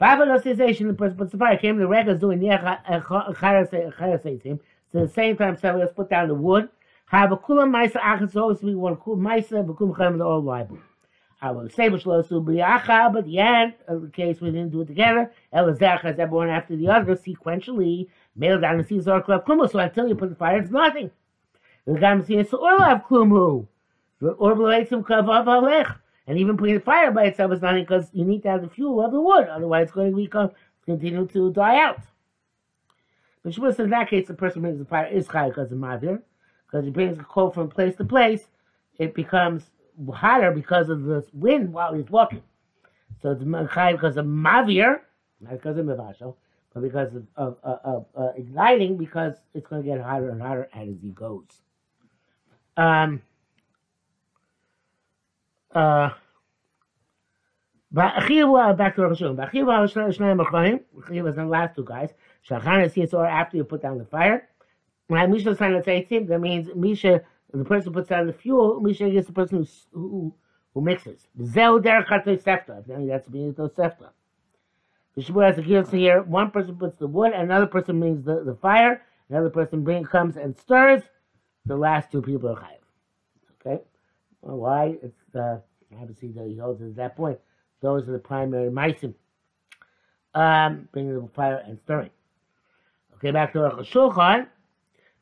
Vavalosization, 0.00 0.88
the 0.88 0.94
person 0.94 1.16
puts 1.16 1.32
the 1.32 1.38
fire. 1.38 1.56
Came 1.56 1.78
the 1.78 1.84
regas 1.84 2.20
doing 2.20 2.40
near 2.40 2.58
Chayasaitim. 2.58 4.60
So 4.92 5.00
at 5.00 5.08
the 5.08 5.12
same 5.12 5.36
time, 5.36 5.56
somebody 5.56 5.82
else 5.82 5.92
put 5.94 6.10
down 6.10 6.28
the 6.28 6.34
wood. 6.34 6.68
Have 7.06 7.32
a 7.32 7.36
kula 7.36 7.68
maisa 7.68 8.00
achas 8.00 8.36
always 8.36 8.58
be 8.58 8.74
one 8.74 8.96
kula 8.96 9.16
maisa, 9.16 9.96
chem 9.96 10.20
all 10.20 10.42
liable. 10.42 10.78
I 11.44 11.50
will 11.50 11.68
say 11.68 11.90
which 11.90 12.06
lo 12.06 12.22
su 12.22 12.40
biacha, 12.40 13.12
but 13.12 13.26
the 13.26 13.38
end 13.38 13.74
of 13.86 14.00
the 14.00 14.08
case 14.08 14.40
we 14.40 14.50
didn't 14.50 14.70
do 14.70 14.80
it 14.80 14.86
together. 14.86 15.30
Elazach 15.52 16.00
has 16.00 16.18
everyone 16.18 16.48
after 16.48 16.74
the 16.74 16.88
other 16.88 17.16
sequentially. 17.16 18.08
Down 18.40 18.78
the 18.78 18.84
Caesar 18.84 19.20
club 19.20 19.44
kumu. 19.44 19.70
So 19.70 19.78
until 19.78 20.08
you 20.08 20.14
put 20.14 20.30
the 20.30 20.36
fire, 20.36 20.58
it's 20.58 20.70
nothing. 20.70 21.10
The 21.86 22.00
gam 22.00 22.24
sees 22.24 22.46
orlav 22.46 23.06
kumu. 23.06 23.66
Or 24.22 24.54
b'leitzim 24.54 25.04
kavav 25.04 25.44
alech. 25.44 25.94
And 26.26 26.38
even 26.38 26.56
putting 26.56 26.76
the 26.76 26.80
fire 26.80 27.10
by 27.10 27.24
itself 27.24 27.52
is 27.52 27.60
nothing 27.60 27.82
because 27.82 28.08
you 28.14 28.24
need 28.24 28.42
to 28.44 28.48
have 28.48 28.62
the 28.62 28.70
fuel 28.70 29.04
of 29.04 29.12
the 29.12 29.20
wood, 29.20 29.46
otherwise 29.46 29.88
it's 29.88 29.92
going 29.92 30.12
to 30.12 30.16
become, 30.16 30.50
continue 30.86 31.26
to 31.26 31.52
die 31.52 31.78
out. 31.78 32.00
But 33.42 33.52
Shabbos 33.52 33.78
in 33.78 33.90
that 33.90 34.08
case, 34.08 34.28
the 34.28 34.32
person 34.32 34.62
brings 34.62 34.78
the 34.78 34.86
fire 34.86 35.08
is 35.08 35.26
high 35.26 35.50
because 35.50 35.70
of 35.70 35.76
Mavir, 35.76 36.22
because 36.66 36.86
he 36.86 36.90
brings 36.90 37.18
the 37.18 37.24
coal 37.24 37.50
from 37.50 37.68
place 37.68 37.94
to 37.96 38.04
place, 38.06 38.46
it 38.98 39.12
becomes 39.12 39.64
hotter 40.12 40.50
because 40.50 40.88
of 40.88 41.04
the 41.04 41.24
wind 41.32 41.72
while 41.72 41.94
he's 41.94 42.10
walking. 42.10 42.42
So 43.22 43.30
it's 43.30 43.72
high 43.72 43.92
because 43.92 44.16
of 44.16 44.26
Mavir, 44.26 45.00
not 45.40 45.52
because 45.52 45.78
of 45.78 45.86
Mavashal, 45.86 46.36
but 46.72 46.82
because 46.82 47.14
of, 47.14 47.26
of, 47.36 47.56
of, 47.62 47.78
of 47.84 48.06
uh, 48.16 48.32
igniting, 48.36 48.96
because 48.96 49.34
it's 49.54 49.66
going 49.66 49.82
to 49.82 49.88
get 49.88 50.00
hotter 50.00 50.30
and 50.30 50.42
hotter 50.42 50.68
as 50.74 50.88
he 51.00 51.10
goes. 51.10 51.46
Um, 52.76 53.22
uh, 55.74 56.10
back 57.92 58.26
to 58.96 59.02
Rosh 59.02 59.22
Hashanah. 59.22 59.50
Achiv 59.50 61.22
was 61.22 61.36
the 61.36 61.46
last 61.46 61.76
two 61.76 61.84
guys. 61.84 62.10
Shachan 62.48 62.96
is 62.96 63.14
or 63.14 63.26
after 63.26 63.56
you 63.56 63.64
put 63.64 63.82
down 63.82 63.98
the 63.98 64.04
fire. 64.04 64.48
When 65.06 65.30
Misha 65.30 65.54
sign 65.54 65.72
the 65.72 66.26
that 66.28 66.40
means 66.40 66.68
Misha, 66.74 67.22
the 67.58 67.64
person 67.64 67.92
puts 67.92 68.08
down 68.08 68.26
the 68.26 68.32
fuel, 68.32 68.80
Misha 68.80 69.06
is 69.06 69.26
the 69.26 69.32
person 69.32 69.58
who, 69.58 69.98
who, 69.98 70.34
who 70.74 70.80
mixes. 70.80 71.26
Zeu 71.42 71.78
der 71.80 72.04
katoi 72.04 72.42
sefta. 72.42 72.84
That's 72.86 73.28
being 73.28 73.54
to 73.54 73.68
sefta. 73.68 74.10
The 75.14 75.22
Shabbat 75.22 75.46
has 75.50 75.58
a 75.58 75.62
gives 75.62 75.90
here. 75.90 76.22
One 76.22 76.50
person 76.50 76.76
puts 76.76 76.96
the 76.96 77.06
wood, 77.06 77.32
another 77.32 77.66
person 77.66 78.00
brings 78.00 78.24
the, 78.24 78.42
the 78.42 78.56
fire, 78.56 79.02
another 79.28 79.50
person 79.50 79.84
bring, 79.84 80.04
comes 80.04 80.36
and 80.36 80.56
stirs. 80.56 81.02
The 81.66 81.76
last 81.76 82.10
two 82.10 82.20
people 82.20 82.50
are 82.50 82.56
chayiv. 82.56 82.82
Okay? 83.60 83.82
Well, 84.42 84.58
why? 84.58 84.96
It's 85.02 85.34
uh, 85.34 85.58
obviously 85.98 86.32
the 86.32 86.44
he 86.44 86.56
holds 86.56 86.82
at 86.82 86.96
that 86.96 87.16
point. 87.16 87.38
Those 87.80 88.08
are 88.08 88.12
the 88.12 88.18
primary 88.18 88.70
meisim. 88.70 89.14
Um, 90.34 90.88
bringing 90.92 91.14
the 91.14 91.28
fire 91.28 91.62
and 91.64 91.78
stirring. 91.78 92.10
Okay, 93.14 93.30
back 93.30 93.52
to 93.52 93.60
Rosh 93.60 93.92
Shulchan. 93.92 94.48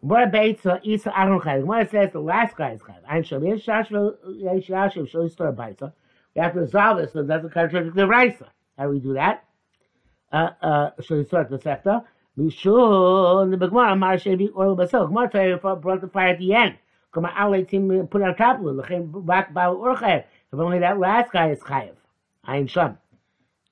Gemara 0.03 0.31
Beitza 0.31 0.81
Isa 0.83 1.17
Aaron 1.17 1.39
Chayv. 1.39 1.61
Gemara 1.61 1.89
says 1.89 2.13
the 2.13 2.21
last 2.21 2.57
guy 2.57 2.73
is 2.73 2.81
Chayv. 2.83 2.99
Ein 3.09 3.23
Shom 3.23 3.47
Yesh 3.47 3.65
Shashvel 3.65 4.17
Yesh 4.37 4.67
Yashiv 4.67 5.09
Shol 5.09 5.31
Yistor 5.31 5.55
Beitza. 5.55 5.93
We 6.35 6.43
have 6.43 6.55
to 6.55 6.61
resolve 6.61 6.99
this 6.99 7.13
so 7.13 7.21
it 7.21 7.29
doesn't 7.29 7.53
contradict 7.53 7.95
the 7.95 8.09
Raisa. 8.09 8.49
How 8.77 8.85
do 8.85 8.91
we 8.91 8.99
do 8.99 9.15
that? 9.15 9.45
Uh, 10.33 10.51
uh, 10.61 10.91
Shol 11.01 11.25
Yistor 11.25 11.49
the 11.49 11.59
Sefta. 11.59 12.05
Mishul 12.37 13.49
the 13.51 13.69
Gemara 13.69 13.95
Mar 13.95 14.17
Shevi 14.17 14.49
Oil 14.57 14.75
Basel. 14.75 15.07
Gemara 15.07 15.77
brought 15.77 16.01
the 16.01 16.09
fire 16.09 16.29
at 16.29 16.39
the 16.39 16.53
end. 16.53 16.79
Come 17.13 17.27
on, 17.27 17.33
I'll 17.37 17.53
him 17.53 18.09
put 18.09 18.23
on 18.23 18.35
top 18.35 18.59
of 18.59 18.67
it. 18.67 18.83
Lechem 18.83 19.25
back 19.25 19.55
by 19.55 19.67
Urchayev. 19.67 20.25
If 20.53 20.59
only 20.59 20.81
that 20.81 20.99
last 20.99 21.31
guy 21.31 21.51
is 21.51 21.61
Chayev. 21.61 21.95
Ayin 22.49 22.69
Sham. 22.69 22.99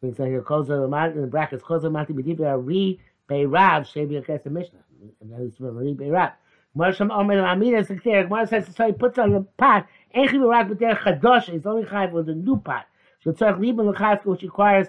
Means 0.02 0.16
that 0.18 0.28
here, 0.28 0.42
Koza 0.42 0.68
Lamat, 0.68 1.14
in 1.14 1.22
the 1.22 1.26
brackets, 1.26 1.62
Koza 1.62 1.90
Mati 1.90 2.12
B'dibra 2.12 2.58
Ri 2.64 3.00
Beirav, 3.28 3.82
Shevi 3.82 4.22
Akes 4.22 4.44
the 4.44 4.50
Mishnah. 4.50 4.78
And 5.20 5.32
that 5.32 5.40
is 5.42 5.56
from 5.56 5.76
Ri 5.76 5.94
Beirav. 5.94 6.32
Marsham 6.76 7.10
Omer 7.10 7.44
Amina 7.44 7.82
Sekter, 7.82 8.22
Gemara 8.28 8.46
says, 8.46 8.66
so 8.76 8.86
he 8.86 8.92
puts 8.92 9.18
on 9.18 9.32
the 9.32 9.40
pot, 9.58 9.86
Enchi 10.14 10.40
Barak 10.40 10.68
B'der 10.68 10.96
Chadosh, 10.96 11.48
it's 11.48 11.66
only 11.66 11.82
Chayev 11.82 12.12
with 12.12 12.28
a 12.28 12.34
new 12.34 12.56
pot. 12.58 12.86
So 13.24 13.32
Tzarech 13.32 13.60
Liban 13.60 13.86
Lechaska, 13.92 14.26
which 14.26 14.42
requires 14.42 14.86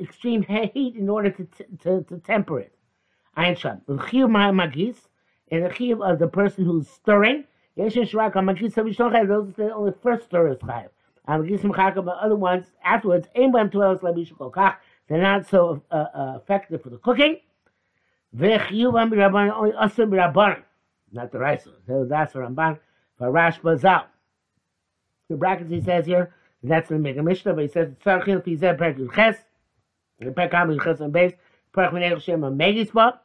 extreme 0.00 0.42
heat 0.42 0.96
in 0.96 1.08
order 1.08 1.30
to, 1.30 1.46
to, 1.82 2.02
to 2.08 2.18
temper 2.18 2.60
it. 2.60 2.72
Ayin 3.36 3.56
Sham. 3.58 3.82
L'chiv 3.88 4.30
Magis, 4.30 4.96
and 5.50 5.64
the 5.66 5.74
chiv 5.74 6.00
of 6.00 6.18
the 6.18 6.28
person 6.28 6.64
who's 6.64 6.88
stirring, 6.88 7.44
Yesh 7.76 7.94
Shrak 7.94 8.32
Magis 8.34 8.74
Savishon 8.74 9.12
Chayev, 9.12 9.28
those 9.28 9.50
are 9.50 9.68
the 9.68 9.74
only 9.74 9.92
first 10.02 10.24
stirrers 10.24 10.58
Chayev. 10.58 10.88
Um, 11.28 11.46
but 11.46 12.16
other 12.20 12.34
ones 12.34 12.64
afterwards, 12.84 13.28
they're 13.34 13.48
not 15.20 15.46
so 15.46 15.82
uh, 15.90 15.94
uh, 15.94 16.38
effective 16.42 16.82
for 16.82 16.90
the 16.90 16.98
cooking. 16.98 17.38
Only 18.34 19.72
not 21.12 21.30
the 21.30 21.38
rice. 21.38 21.68
So 21.86 22.04
that's 22.08 22.32
Ramban 22.34 22.78
for 23.18 23.30
Rash 23.30 23.60
Bazal. 23.60 24.04
The 25.28 25.36
brackets 25.36 25.70
he 25.70 25.80
says 25.82 26.06
here, 26.06 26.34
that's 26.62 26.88
the 26.88 26.98
Mega 26.98 27.22
Mishnah, 27.22 27.54
but 27.54 27.62
he 27.62 27.68
says 27.68 27.90
Tzarchil 28.04 28.42
Pizeh 28.44 28.76
Perk 28.78 28.96
Ches, 29.14 29.36
Perk 30.34 30.52
Hamid 30.52 30.80
Ches 30.82 31.00
and 31.00 31.12
Base, 31.12 31.34
Perk 31.72 31.92
Menech 31.92 32.22
Shem 32.22 32.44
and 32.44 32.58
Megispa. 32.58 33.18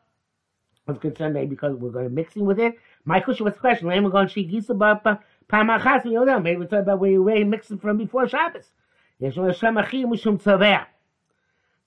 I 0.87 0.91
was 0.91 0.99
concerned 0.99 1.33
maybe 1.33 1.47
because 1.47 1.75
we're 1.75 1.91
going 1.91 2.05
to 2.05 2.09
mixing 2.09 2.45
with 2.45 2.59
it. 2.59 2.75
My 3.05 3.19
question 3.19 3.45
was 3.45 3.53
the 3.53 3.59
question, 3.59 3.87
Lama 3.87 4.09
Gon 4.09 4.27
Shi 4.27 4.47
Gisa 4.47 4.77
Bapa 4.77 5.19
Pamachas, 5.49 6.03
we 6.05 6.11
know 6.11 6.39
Maybe 6.39 6.57
we're 6.57 6.65
talking 6.65 6.79
about 6.79 6.99
where 6.99 7.11
you 7.11 7.23
it 7.27 7.81
from 7.81 7.97
before 7.97 8.27
Shabbos. 8.27 8.71
So 9.33 9.51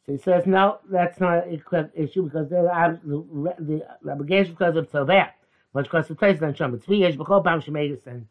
he 0.07 0.19
says, 0.19 0.47
no, 0.47 0.79
that's 0.91 1.21
not 1.21 1.47
an 1.47 1.91
issue 1.95 2.25
because 2.25 2.49
they're 2.49 2.99
the, 3.05 3.55
the, 3.59 3.87
the 4.03 4.11
obligation 4.11 4.53
because 4.53 4.77
of 4.77 4.91
Tzaveh. 4.91 5.31
Much 5.73 5.85
because 5.85 6.09
the 6.09 6.15
place 6.17 6.43
on 6.43 6.53
Shem. 6.55 6.75
It's 6.75 6.89
years 6.89 7.17
before 7.17 7.43
Pam 7.45 7.61
Shemedis 7.63 8.07
and 8.07 8.27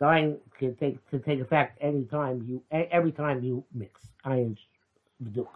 dying 0.00 0.38
can 0.58 0.74
take 0.76 1.10
to 1.10 1.18
take 1.18 1.40
effect 1.40 1.78
any 1.80 2.04
time 2.04 2.44
you 2.48 2.62
every 2.70 3.12
time 3.12 3.42
you 3.42 3.64
mix 3.74 4.00
iron 4.24 4.56
v'duk. 5.22 5.48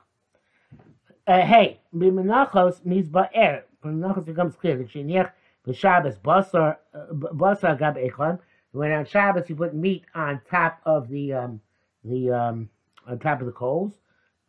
Uh, 1.26 1.40
hey, 1.40 1.80
b'menachos 1.94 2.84
means 2.84 3.08
ba'er. 3.08 3.62
From 3.80 4.00
menachos 4.00 4.26
becomes 4.26 4.56
clear. 4.56 4.76
The 4.76 4.84
sheniach 4.84 5.30
b'Shabbos 5.66 6.18
basar 6.18 6.76
uh, 6.94 7.12
basar 7.12 7.78
gab 7.78 7.96
echad. 7.96 8.40
When 8.72 8.90
on 8.92 9.04
Shabbos 9.04 9.48
you 9.48 9.56
put 9.56 9.74
meat 9.74 10.04
on 10.14 10.40
top 10.50 10.80
of 10.84 11.08
the 11.08 11.32
um, 11.32 11.60
the 12.04 12.30
um, 12.30 12.68
on 13.06 13.18
top 13.18 13.40
of 13.40 13.46
the 13.46 13.52
coals. 13.52 13.92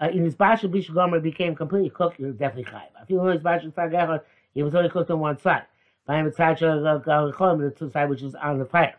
Uh, 0.01 0.09
in 0.09 0.23
his 0.23 0.35
bashal 0.35 0.69
bishul 0.69 0.95
gomer 0.95 1.19
became 1.19 1.55
completely 1.55 1.89
cooked. 1.89 2.19
You're 2.19 2.31
definitely 2.31 2.71
chayiv. 2.71 2.89
I 3.01 3.05
feel 3.05 3.25
his 3.25 3.41
bashal 3.41 3.71
tzad 3.73 4.21
it 4.55 4.63
was 4.63 4.75
only 4.75 4.89
cooked 4.89 5.09
on 5.09 5.19
one 5.19 5.39
side. 5.39 5.63
By 6.05 6.19
him, 6.19 6.25
the 6.25 7.73
two 7.77 7.89
side 7.89 8.09
which 8.09 8.21
is 8.21 8.35
on 8.35 8.59
the 8.59 8.65
fire. 8.65 8.95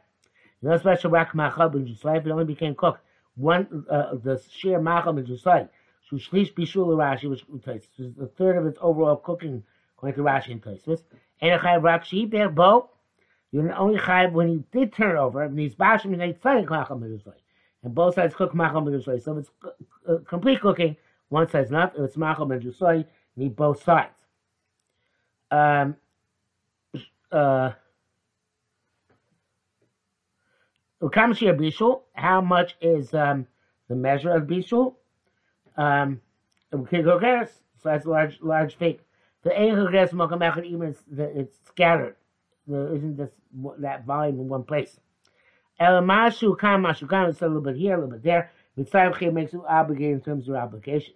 No 0.63 0.77
special 0.79 1.11
rak 1.11 1.33
machab 1.33 1.75
in 1.75 1.87
Jerusalem. 1.87 2.27
It 2.27 2.31
only 2.31 2.45
became 2.45 2.75
cooked. 2.75 3.01
One 3.37 3.85
uh, 3.91 4.15
the 4.15 4.43
sheer 4.51 4.81
machab 4.81 5.19
in 5.19 5.27
Jerusalem. 5.27 5.69
Shlish 6.11 6.55
bishul 6.55 6.87
Rashi, 6.97 7.29
which 7.29 7.45
is 7.99 8.15
the 8.15 8.27
third 8.27 8.57
of 8.57 8.67
its 8.67 8.79
overall 8.81 9.17
cooking, 9.17 9.65
according 9.97 10.17
to 10.17 10.23
Rashi 10.23 10.53
and 10.53 10.63
Tosfos. 10.63 11.03
And 11.41 11.53
a 11.53 11.59
chayiv 11.59 11.83
rak 11.83 12.05
sheibeh 12.05 12.55
bo. 12.55 12.91
You're 13.53 13.75
only 13.75 13.99
chayiv 13.99 14.33
when 14.33 14.49
you 14.51 14.65
did 14.73 14.93
turn 14.93 15.17
over. 15.17 15.43
And 15.43 15.59
these 15.59 15.75
bashim 15.75 16.13
and 16.13 16.21
they 16.21 16.33
tzaddik 16.33 16.71
macham 16.71 17.03
in 17.03 17.11
Jerusalem. 17.11 17.37
And 17.85 17.95
both 17.95 18.15
sides 18.15 18.35
cook 18.35 18.55
in 18.55 18.59
Jerusalem. 18.59 19.21
So 19.21 19.39
if 19.39 19.47
it's 20.09 20.29
complete 20.29 20.61
cooking, 20.61 20.97
one 21.29 21.49
side's 21.49 21.71
not. 21.71 21.95
If 21.95 22.01
it's 22.01 22.17
in 22.17 22.61
Jerusalem, 22.61 23.05
you 23.37 23.45
need 23.45 23.57
both 23.57 23.83
sides. 23.83 24.15
Um, 25.51 25.97
uh. 27.31 27.73
How 32.15 32.41
much 32.41 32.77
is 32.81 33.13
um, 33.13 33.47
the 33.89 33.95
measure 33.95 34.31
of 34.31 34.45
bishul? 34.45 34.95
Um, 35.77 36.21
so 36.73 36.87
that's 37.85 38.07
large, 38.07 38.41
large 38.41 38.77
fake. 38.77 39.01
The 39.43 39.51
eichogres 39.51 40.11
mokamechad 40.11 40.65
even 40.65 40.89
it's, 40.89 41.03
it's 41.19 41.57
scattered. 41.67 42.17
There 42.67 42.95
isn't 42.95 43.19
this 43.19 43.33
that 43.79 44.07
volume 44.07 44.41
in 44.41 44.49
one 44.49 44.63
place. 44.63 44.99
Elamashu 45.81 46.59
kam 46.59 46.83
mashu 46.85 47.09
kam. 47.09 47.31
It's 47.31 47.43
a 47.43 47.47
little 47.47 47.63
bit 47.63 47.77
here, 47.77 47.95
a 47.95 47.97
little 47.97 48.13
bit 48.13 48.23
there. 48.23 48.53
Mitzvah 48.77 49.33
makes 49.33 49.53
you 49.53 49.65
obligated 49.67 50.15
in 50.15 50.21
terms 50.21 50.49
of 50.49 50.55
obligation. 50.57 51.15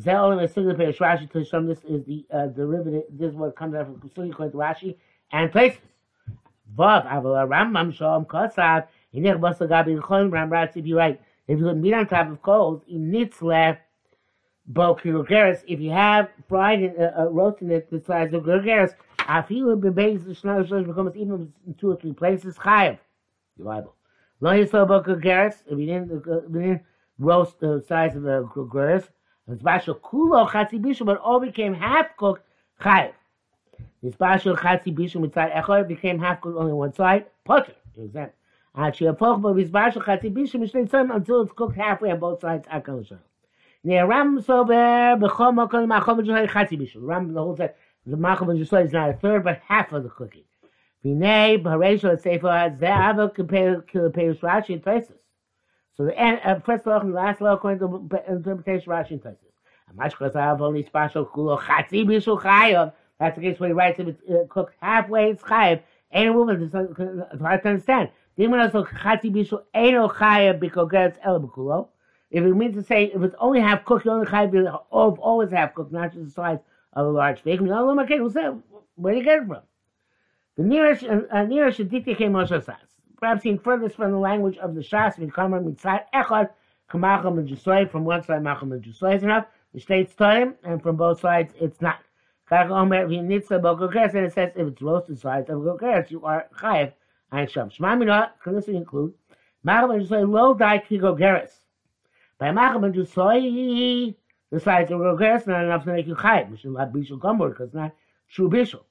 Zel 0.00 0.32
and 0.32 0.54
Perish 0.54 0.98
Rashi 0.98 1.30
to 1.30 1.44
some 1.44 1.66
this 1.66 1.78
is 1.84 2.04
the 2.04 2.24
uh, 2.32 2.46
derivative. 2.46 3.04
This 3.10 3.30
is 3.30 3.36
what 3.36 3.54
comes 3.54 3.74
out 3.74 3.86
from 3.86 3.96
Kusuli 3.96 4.30
according 4.30 4.52
to 4.52 4.58
Rashi 4.58 4.96
and 5.30 5.52
places. 5.52 5.80
Vav 6.76 7.06
Aval 7.06 7.48
Rambam 7.48 7.94
Shalom 7.94 8.24
Kosav 8.24 8.86
Inech 9.14 9.38
Basa 9.38 9.68
Gabi 9.68 10.04
Chon 10.06 10.30
Ram 10.30 10.50
Ratz. 10.50 10.76
If 10.76 10.86
you 10.86 10.96
write, 10.96 11.20
if 11.46 11.58
you 11.58 11.64
put 11.66 11.76
meat 11.76 11.94
on 11.94 12.08
top 12.08 12.28
of 12.30 12.42
coals, 12.42 12.82
nitzle 12.90 13.78
bo 14.66 14.96
kilogeres. 14.96 15.62
If 15.68 15.78
you 15.78 15.90
have 15.90 16.30
fried 16.48 16.82
and 16.82 16.98
uh, 16.98 17.10
uh, 17.20 17.24
roasted 17.26 17.70
it 17.70 17.90
the 17.90 18.00
size 18.00 18.32
of 18.32 18.42
kilogeres, 18.42 18.94
afilu 19.18 19.80
bebeis 19.80 20.24
the 20.24 20.32
shnar 20.32 20.66
shlosh 20.66 20.86
becomes 20.86 21.14
even 21.14 21.52
in 21.66 21.74
two 21.74 21.92
or 21.92 21.96
three 21.96 22.12
places 22.12 22.56
chayav. 22.56 22.98
You're 23.56 23.66
liable. 23.66 23.94
Lo 24.40 24.50
yisrael 24.50 24.88
bo 24.88 25.02
kilogeres. 25.02 25.54
If 25.66 25.78
you 25.78 25.86
didn't, 25.86 26.10
uh, 26.12 26.38
if 26.38 26.54
you 26.54 26.60
didn't 26.60 26.82
roast 27.18 27.60
the 27.60 27.84
size 27.86 28.16
of 28.16 28.22
the 28.22 28.48
kilogeres. 28.54 29.08
The 29.46 29.56
special 29.58 29.94
kulo 29.96 30.48
chatzi 30.48 30.80
bishul, 30.80 31.06
but 31.06 31.18
all 31.18 31.40
became 31.40 31.74
half 31.74 32.16
cooked 32.16 32.42
chayiv. 32.80 33.12
The 34.02 34.12
special 34.12 34.56
chatzi 34.56 34.94
bishul 34.94 35.24
mitzad 35.24 35.54
echor 35.54 35.86
became 35.86 36.18
half 36.18 36.40
cooked 36.40 36.56
only 36.56 36.72
one 36.72 36.94
side. 36.94 37.26
Potter, 37.44 37.74
exempt. 37.96 38.34
Until 38.76 39.12
it's 41.42 41.52
cooked 41.52 41.76
halfway 41.76 42.10
on 42.10 42.18
both 42.18 42.40
sides. 42.40 42.66
Near 43.84 44.06
Ram 44.06 44.40
Sober, 44.40 45.16
Bechom 45.20 45.54
Mokol 45.54 45.86
Machom 45.86 46.24
Josai 46.24 46.48
Chatzi 46.48 46.80
Bishul. 46.80 47.02
Ram 47.02 47.32
the 47.32 47.40
whole 47.40 47.56
set. 47.56 47.76
The 48.06 48.16
Josai 48.16 48.86
is 48.86 48.92
not 48.92 49.10
a 49.10 49.12
third, 49.12 49.44
but 49.44 49.60
half 49.68 49.92
of 49.92 50.02
the 50.02 50.08
cooking. 50.08 50.42
Vinay 51.04 51.62
Bharesha 51.62 52.20
Sefer 52.20 52.76
Ze'ava 52.80 53.28
Kilopeus 53.36 54.38
Rashi 54.38 54.74
and 54.74 54.82
Tosis. 54.82 55.12
So 55.96 56.04
the 56.04 56.18
end, 56.18 56.40
uh, 56.44 56.60
first 56.60 56.86
law 56.86 57.00
and 57.00 57.12
last 57.12 57.40
law 57.40 57.52
according 57.52 57.80
to 57.80 58.22
interpretation 58.26 58.90
Rashi 58.90 59.10
and 59.12 59.22
Tosis. 59.22 60.34
I 60.34 60.40
have 60.40 60.62
only 60.62 60.82
special 60.82 61.26
kulo 61.26 61.60
chatzi 61.60 62.04
bishul 62.04 62.40
chayav. 62.40 62.92
That's 63.20 63.36
the 63.36 63.42
case 63.42 63.60
where 63.60 63.68
he 63.68 63.74
writes 63.74 64.00
if 64.00 64.08
it's 64.08 64.22
uh, 64.28 64.44
cooked 64.48 64.74
halfway, 64.80 65.30
it's 65.30 65.42
chayav. 65.42 65.82
Ain't 66.12 66.30
a 66.30 66.32
woman, 66.32 66.62
it's 66.62 66.72
hard 67.42 67.62
to 67.62 67.68
understand. 67.68 68.08
Dimon 68.38 68.64
also 68.64 68.84
chatzi 68.84 69.30
bishul 69.30 69.62
ain't 69.74 69.92
no 69.94 70.08
chayav 70.08 70.62
it's 70.62 71.18
el 71.22 71.90
If 72.30 72.44
it 72.44 72.54
means 72.54 72.76
to 72.76 72.82
say 72.82 73.12
if 73.14 73.22
it's 73.22 73.34
only 73.38 73.60
half 73.60 73.84
cooked, 73.84 74.06
you 74.06 74.10
only 74.10 74.26
chayav 74.26 74.78
always 74.90 75.50
half 75.50 75.74
cooked, 75.74 75.92
not 75.92 76.12
just 76.12 76.24
the 76.24 76.30
size 76.30 76.58
of 76.94 77.06
a 77.06 77.10
large 77.10 77.40
steak. 77.40 77.60
Where 77.60 79.12
do 79.12 79.18
you 79.18 79.24
get 79.24 79.42
it 79.42 79.46
from? 79.46 79.60
The 80.56 80.62
nearest, 80.62 81.04
uh, 81.04 81.42
nearest 81.44 81.78
Shaditi 81.78 82.16
came 82.16 82.32
Moshe 82.32 82.64
says 82.64 82.76
perhaps 83.24 83.42
seen 83.42 83.58
furthest 83.58 83.96
from 83.96 84.12
the 84.12 84.18
language 84.18 84.58
of 84.58 84.74
the 84.74 84.82
Shas, 84.82 85.16
Midkamer, 85.16 85.64
Mitzad, 85.64 86.02
Echad, 86.14 86.50
Kamacham, 86.90 87.38
and 87.38 87.48
Jesoy, 87.48 87.90
from 87.90 88.04
one 88.04 88.22
side, 88.22 88.42
Macham, 88.42 88.72
and 88.72 88.84
Jesoy 88.84 89.16
is 89.16 89.22
enough, 89.22 89.46
the 89.72 89.80
state's 89.80 90.14
time, 90.14 90.56
and 90.62 90.82
from 90.82 90.96
both 90.96 91.20
sides, 91.20 91.54
it's 91.58 91.80
not. 91.80 92.00
And 92.50 92.92
it 92.92 93.46
says 93.48 94.52
if 94.54 94.68
it's 94.68 94.82
roasted 94.82 95.18
sides 95.18 95.48
of 95.48 95.60
Gokeres, 95.60 96.10
you 96.10 96.22
are 96.26 96.46
Chayev, 96.58 96.92
and 97.32 97.50
Sham. 97.50 97.70
Shema 97.70 98.28
can 98.42 98.54
this 98.54 98.68
include? 98.68 99.14
Macham, 99.62 99.92
and 99.92 100.06
Jesoy, 100.06 100.30
low 100.30 100.52
die 100.52 100.82
Kigogeres. 100.86 101.50
By 102.38 102.52
Macham, 102.52 102.84
and 102.84 102.94
Jesoy, 102.94 104.14
the 104.50 104.60
sides 104.60 104.90
of 104.90 105.00
Gokeres, 105.00 105.46
not 105.46 105.64
enough 105.64 105.84
to 105.84 105.92
make 105.94 106.06
you 106.06 106.14
Chayev, 106.14 106.62
not 106.66 106.92
Bishul 106.92 107.18
Gomor, 107.18 107.48
because 107.48 107.68
it's 107.68 107.74
not 107.74 107.92
true 108.28 108.50
Bishul. 108.50 108.84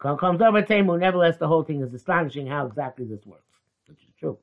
Comes 0.00 0.40
over 0.40 0.62
Tamu, 0.62 0.96
nevertheless, 0.96 1.36
the 1.36 1.46
whole 1.46 1.62
thing 1.62 1.82
is 1.82 1.92
astonishing 1.92 2.46
how 2.46 2.66
exactly 2.66 3.04
this 3.04 3.26
works 3.26 3.50
which 3.90 3.98
is 4.02 4.14
true. 4.18 4.38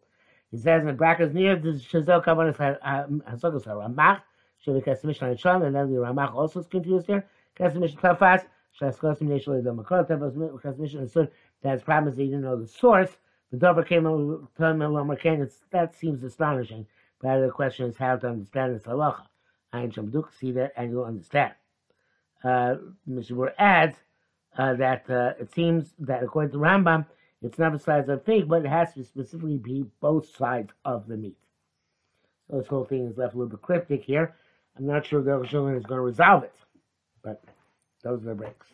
He 0.52 0.58
says 0.58 0.86
in 0.86 0.96
brackets 0.96 1.34
near 1.34 1.56
the 1.56 1.70
Shazel 1.70 2.24
Kavanas 2.24 2.58
Hasogos 2.58 3.66
Ramach, 3.66 4.22
Shalikas 4.66 5.04
Mishnah 5.04 5.38
Shalom, 5.38 5.64
and 5.64 5.76
then 5.76 5.92
the 5.92 6.00
Ramach 6.00 6.36
also 6.36 6.60
is 6.60 6.68
confused 6.68 7.08
here. 7.08 7.26
Kas 7.56 7.74
Mishnah 7.76 8.02
Tafas, 8.02 8.46
Shaskos 8.80 9.22
Mishnah 9.22 9.62
the 9.62 9.74
Makor 9.74 10.08
Tafas, 10.08 10.62
Kas 10.62 10.78
Mishnah 10.78 11.08
Sud, 11.08 11.32
that's 11.64 11.84
problems 11.84 12.18
they 12.18 12.26
didn't 12.26 12.42
know 12.42 12.60
the 12.60 12.68
source. 12.68 13.10
The 13.52 13.58
Dover 13.58 13.84
came 13.84 14.06
and 14.06 14.48
told 14.58 14.82
him 14.82 15.50
that 15.72 15.96
seems 15.96 16.24
astonishing. 16.24 16.86
But 17.22 17.40
the 17.40 17.50
question 17.50 17.90
is 17.90 17.98
how 17.98 18.18
to 18.18 18.28
understand 18.28 18.76
this 18.76 18.84
halacha. 18.84 19.24
Ein 19.74 19.92
Shamduk, 19.92 20.34
see 20.38 20.52
that, 20.52 20.74
and 20.76 20.92
you'll 20.92 21.06
understand. 21.06 21.54
Uh, 22.44 22.76
Mr. 23.10 23.52
adds 23.58 23.96
uh, 24.58 24.74
that 24.76 25.10
uh, 25.10 25.34
it 25.40 25.54
seems 25.54 25.94
that 26.00 26.24
according 26.24 26.52
to 26.52 26.58
Rambam, 26.58 27.06
it's 27.42 27.60
not 27.60 27.76
a 27.76 27.80
size 27.80 28.10
of 28.10 28.26
fig, 28.26 28.48
but 28.48 28.66
it 28.66 28.70
has 28.70 28.94
to 28.96 29.04
specifically 29.04 29.58
be 29.58 29.86
both 30.02 30.36
sides 30.36 30.72
of 30.84 31.08
the 31.08 31.18
meat. 31.18 31.38
So 32.50 32.58
this 32.58 32.68
whole 32.68 32.86
thing 32.86 33.08
is 33.08 33.18
left 33.18 33.36
a 33.36 33.38
little 33.38 33.52
bit 33.52 33.62
cryptic 33.62 34.04
here. 34.04 34.36
I'm 34.78 34.88
not 34.88 35.06
sure 35.06 35.22
the 35.22 35.38
Rosh 35.38 35.48
is 35.48 35.54
going 35.54 35.84
to 35.86 36.02
resolve 36.02 36.44
it, 36.44 36.56
but 37.24 37.44
those 38.04 38.22
are 38.24 38.30
the 38.30 38.36
breaks. 38.36 38.68